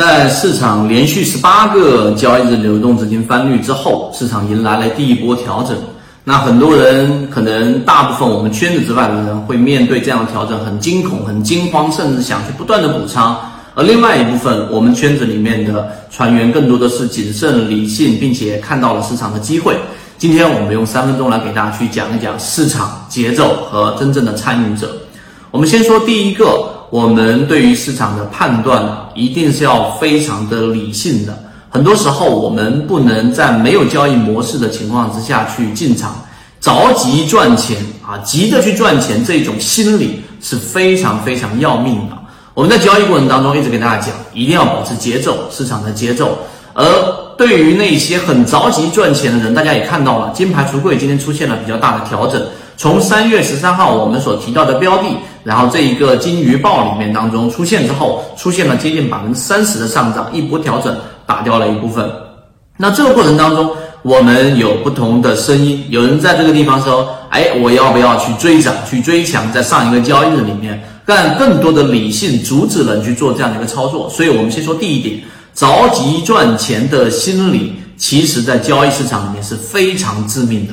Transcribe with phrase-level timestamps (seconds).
[0.00, 5.76] 在市场连续十八个交易日流动资金翻绿之后，市场迎来了第一波调整。
[6.24, 13.38] 那很多人可能大部分我们圈子之外的人会面对这样的调整很惊恐、很惊慌，甚至想去不断的补仓。
[13.74, 19.76] 而另外一部分我们圈子里面的船员更多的是谨慎理性，并且看到了市场的机会。
[20.16, 24.96] 今天我们用三分钟来给大家去讲一讲市场节奏和真正的参与者。
[25.50, 28.84] 我们先说第一个，我们对于市场的判断，
[29.14, 31.38] 一定是要非常的理性的。
[31.70, 36.16] 很多时候我们不能在没有交易模式的情况之下去进场，
[36.60, 42.18] 着急赚钱啊，急着去赚钱，这种心理是非常非常要命的。
[42.54, 46.36] 我们在交易过程当中一直给大家讲，一定要保持节奏，市场的节奏。
[46.72, 46.84] 而
[47.38, 52.42] 对于那些很着急赚钱的人，大家也看到了，金牌橱柜今天出现了比较大的调整。
[52.80, 55.08] 从三月十三号我们所提到的标的，
[55.44, 62.10] 然后这一个金鱼报里面当中出现之后，出现了接近百分之三十的上涨，一波调整打掉了一部分。
[62.78, 74.08] 那这个过程当中，我们有不同的声音，有人在这个地方说：“哎，我要不要去追涨、去追强？”在上一个交易日里面，但更多的理性阻止人去做这样的一个操作。
[74.08, 75.20] 所以我们先说第一点。
[75.52, 80.72] 着急赚钱的心理，其实在交易市场里面是非常致命的。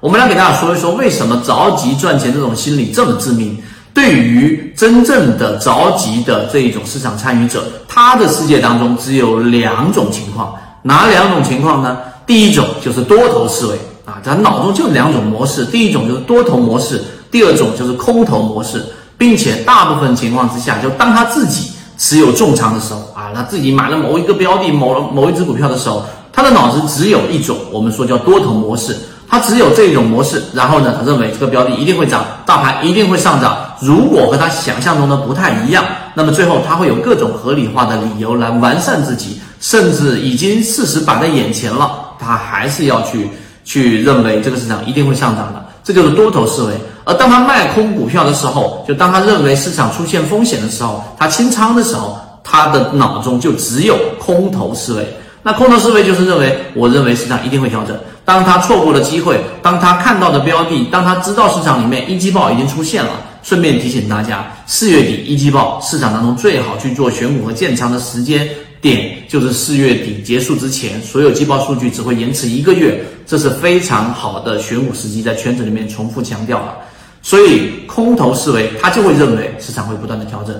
[0.00, 3.56] 我们来给大家说一说，为什么着急赚钱这种心理这么致命？
[3.94, 11.96] 对于真正的着急的这一种市场参与者，他的世界当中只有两种情况，哪两种情况呢？
[12.26, 18.84] 第一种就是多头思维啊，咱脑中就两种模式，第一种就是多头模式，第二种就是空头模式，
[19.16, 21.70] 并且大部分情况之下，就当他自己。
[21.98, 28.94] 持有重仓的时候啊，他自己买了某一个标的、某某一只股票的时候，他的脑子只有一种，我们说叫多头模式，
[29.36, 30.42] 他只有这种模式。
[30.54, 33.58] 然后呢，他认为这个标的一定会涨，大盘一定会上涨。
[33.80, 35.84] 如果和他想象中的不太一样，
[36.14, 43.28] 那么最后他会有各种合理化的理由来完善自己，甚至已经事实摆在眼前了，他还是要去
[43.62, 45.62] 去认为这个市场一定会上涨的。
[45.84, 46.72] 这就是多头思维。
[47.04, 55.06] 而当他卖空股票的时候，就当他认为市场出现风险的时候，他清仓的时候，他的脑中就只有空头思维。
[55.42, 57.96] 那空头思维就是认为，我认为市场一定会调整。
[58.26, 63.12] 当他错过了机会，当他看到的标的，当他知道市场里面一季报已经出现了。
[63.42, 68.48] 顺便提醒大家，四月底一季报市场当中最好去做选股和建仓的时间
[68.80, 76.74] 点，就是四月底结束之前，所有季报数据只会延迟一个月，这是非常好的选股时机，在圈子里面重复强调了。
[77.22, 80.52] 所以空头思维，他就会认为市场会不断的调整。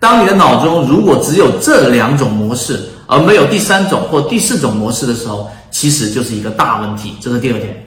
[0.00, 2.80] 当你的脑中如果只有这两种模式，
[3.12, 7.14] 而没有第三种或第四种模式的时候，其实就是一个大问题。
[7.20, 7.86] 这是第二点。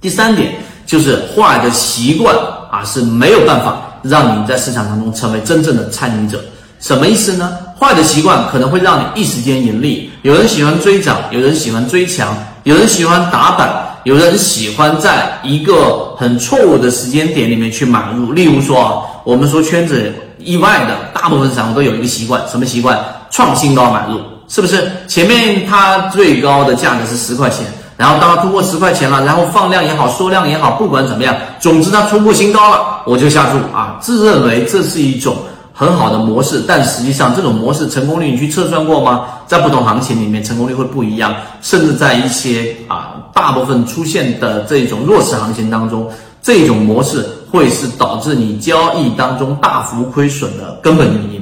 [0.00, 0.54] 第三点
[0.84, 2.36] 就是坏的习惯
[2.70, 6.42] 啊是没有办法让你在市场当中成为真正的参与者。
[6.80, 7.56] 什么意思呢？
[7.78, 10.10] 坏的习惯可能会让你一时间盈利。
[10.22, 13.88] 有人喜欢追涨，有人喜欢追强，有人喜欢打板。
[14.04, 22.98] 有人喜欢在一个很错误的时间点里面去买入，例如说啊，我们说圈子意外的大部分散户都有一个习惯，什么习惯？
[23.30, 24.20] 创新高买入，
[24.52, 24.92] 是不是？
[25.08, 27.64] 前面它最高的价格是十块钱，
[27.96, 35.34] 然后当它突破十块钱了，然后放量也好，缩量也好，不管怎么样，总之它突破新高了，我就下注啊，自认为这是一种。
[35.74, 39.24] 很好的模式，但实际上这种模式成功率你去测算过吗？
[39.46, 46.06] 在不同行情里面成功率会不一样，甚至在一些啊大部分出现的这种弱势行情当中，
[46.42, 51.41] 这种模式会是导致你交易当中大幅亏损的根本原因。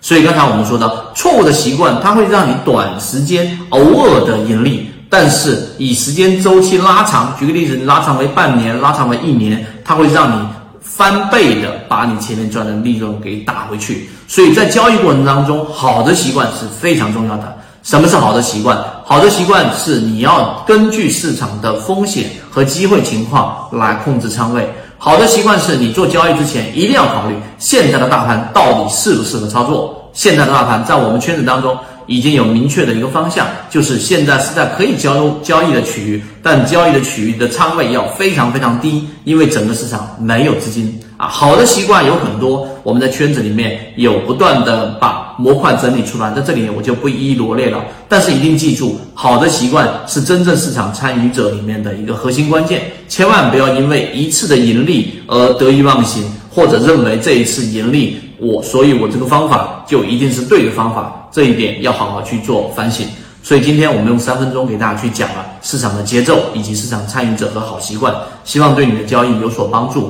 [0.00, 10.46] 所以刚才我们说的错误的习惯，它会让你短时间偶尔的盈利，但是以时间周期拉长，举个例子，拉长为半年，拉长为一年，它会让你。
[10.82, 17.56] 翻倍的把你前面赚的利润给打回去，所以在交易过程当中，好的习惯是非常重要的。
[17.84, 18.76] 什么是好的习惯？
[19.04, 24.68] 好的习惯是你要根据市场的风险和机会情况来控制仓位。
[25.02, 30.10] 好的习惯是你做交易之前一定要考虑现在的大盘到底适不适合操作。
[30.12, 31.76] 现在的大盘在我们圈子当中。
[32.06, 41.28] 已经有明确的一个方向，就是现在是在可以交交易的区域，但交易的区域的仓位要非常非常低，因为整个市场没有资金啊。
[41.28, 47.84] 好的习惯有很多，我们在圈子里面有不断的把模块整理出来，在这里我就不一一罗列了。
[48.08, 58.18] 但是一定记住，好的习惯是真正市场参与者里面的一个核心关键，千万不要因为一次的盈利而得意忘形，或者认为这一次盈利。
[58.38, 63.06] 我，所以我这个方法就一定是对的方法，这一点要好好去做反省。
[63.42, 68.14] 所以今天我们用三分钟给大家去讲了市场的节奏以及市场参与者和好习惯，
[68.44, 70.09] 希望对你的交易有所帮助。